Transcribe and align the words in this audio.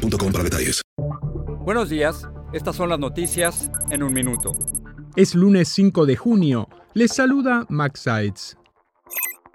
para 0.00 0.44
detalles. 0.44 0.82
Buenos 1.64 1.88
días, 1.90 2.28
estas 2.52 2.76
son 2.76 2.88
las 2.88 2.98
noticias 2.98 3.70
en 3.90 4.02
un 4.02 4.12
minuto. 4.12 4.52
Es 5.16 5.34
lunes 5.34 5.68
5 5.68 6.06
de 6.06 6.16
junio. 6.16 6.68
Les 6.94 7.12
saluda 7.12 7.66
Max 7.68 8.00
Sides. 8.00 8.56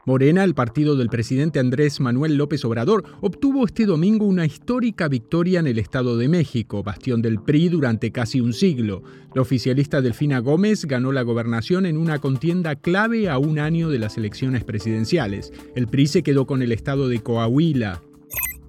Morena, 0.08 0.44
el 0.44 0.54
partido 0.54 0.96
del 0.96 1.10
presidente 1.10 1.60
Andrés 1.60 2.00
Manuel 2.00 2.38
López 2.38 2.64
Obrador, 2.64 3.04
obtuvo 3.22 3.66
este 3.66 3.88
domingo 3.88 4.28
una 4.28 4.46
histórica 4.46 5.08
victoria 5.08 5.60
en 5.60 5.66
el 5.66 5.80
Estado 5.80 6.16
de 6.16 6.28
México, 6.28 6.84
bastión 6.84 7.24
del 7.24 7.42
PRI 7.42 7.70
durante 7.70 8.12
casi 8.12 8.40
un 8.40 8.54
siglo. 8.54 9.02
La 9.34 9.42
oficialista 9.42 10.02
Delfina 10.02 10.38
Gómez 10.40 10.86
ganó 10.86 11.12
la 11.12 11.24
gobernación 11.24 11.88
en 11.88 11.98
una 11.98 12.20
contienda 12.20 12.76
clave 12.76 13.30
a 13.30 13.40
un 13.40 13.58
año 13.58 13.90
de 13.90 13.98
las 13.98 14.16
elecciones 14.16 14.64
presidenciales. 14.64 15.52
El 15.76 15.88
PRI 15.88 16.06
se 16.06 16.22
quedó 16.22 16.46
con 16.46 16.62
el 16.62 16.72
estado 16.72 17.08
de 17.08 17.24
Coahuila. 17.24 18.04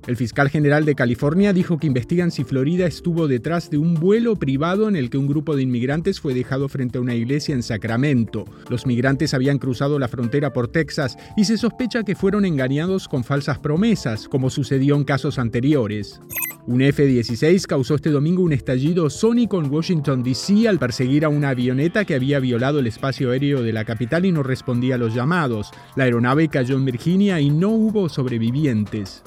El 0.06 0.16
fiscal 0.16 0.48
general 0.48 0.84
de 0.84 0.94
California 0.94 1.52
dijo 1.52 1.78
que 1.78 1.88
investigan 1.88 2.30
si 2.30 2.44
Florida 2.44 2.86
estuvo 2.86 3.26
detrás 3.26 3.70
de 3.70 3.78
un 3.78 3.94
vuelo 3.94 4.36
privado 4.36 4.88
en 4.88 4.94
el 4.94 5.10
que 5.10 5.18
un 5.18 5.26
grupo 5.26 5.56
de 5.56 5.62
inmigrantes 5.62 6.20
fue 6.20 6.32
dejado 6.32 6.68
frente 6.68 6.98
a 6.98 7.00
una 7.00 7.14
iglesia 7.14 7.56
en 7.56 7.64
Sacramento. 7.64 8.44
Los 8.70 8.86
migrantes 8.86 9.34
habían 9.34 9.58
cruzado 9.58 9.98
la 9.98 10.06
frontera 10.06 10.52
por 10.52 10.68
Texas 10.68 11.18
y 11.36 11.44
se 11.44 11.58
sospecha 11.58 12.04
que 12.04 12.14
fueron 12.14 12.44
engañados 12.44 13.08
con 13.08 13.24
falsas 13.24 13.58
promesas, 13.58 14.28
como 14.28 14.48
sucedió 14.48 14.94
en 14.94 15.02
casos 15.02 15.40
anteriores. 15.40 16.20
Un 16.68 16.82
F-16 16.82 17.66
causó 17.66 17.96
este 17.96 18.10
domingo 18.10 18.42
un 18.42 18.52
estallido 18.52 19.10
sónico 19.10 19.60
en 19.60 19.70
Washington, 19.72 20.22
D.C. 20.22 20.68
al 20.68 20.78
perseguir 20.78 21.24
a 21.24 21.28
una 21.28 21.50
avioneta 21.50 22.04
que 22.04 22.14
había 22.14 22.38
violado 22.38 22.78
el 22.78 22.86
espacio 22.86 23.30
aéreo 23.30 23.62
de 23.62 23.72
la 23.72 23.84
capital 23.84 24.24
y 24.24 24.32
no 24.32 24.42
respondía 24.42 24.96
a 24.96 24.98
los 24.98 25.14
llamados. 25.14 25.70
La 25.96 26.04
aeronave 26.04 26.48
cayó 26.48 26.76
en 26.76 26.84
Virginia 26.84 27.40
y 27.40 27.50
no 27.50 27.70
hubo 27.70 28.08
sobrevivientes. 28.08 29.22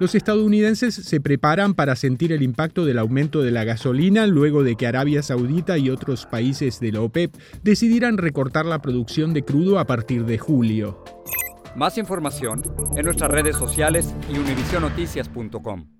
Los 0.00 0.14
estadounidenses 0.14 0.94
se 0.94 1.20
preparan 1.20 1.74
para 1.74 1.94
sentir 1.94 2.32
el 2.32 2.42
impacto 2.42 2.86
del 2.86 2.98
aumento 2.98 3.42
de 3.42 3.50
la 3.50 3.64
gasolina 3.64 4.26
luego 4.26 4.64
de 4.64 4.74
que 4.74 4.86
Arabia 4.86 5.22
Saudita 5.22 5.76
y 5.76 5.90
otros 5.90 6.24
países 6.24 6.80
de 6.80 6.90
la 6.90 7.02
OPEP 7.02 7.34
decidieran 7.62 8.16
recortar 8.16 8.64
la 8.64 8.80
producción 8.80 9.34
de 9.34 9.44
crudo 9.44 9.78
a 9.78 9.84
partir 9.84 10.24
de 10.24 10.38
julio. 10.38 11.04
Más 11.76 11.98
información 11.98 12.62
en 12.96 13.04
nuestras 13.04 13.30
redes 13.30 13.56
sociales 13.56 14.14
y 14.32 14.38
univisionoticias.com. 14.38 15.99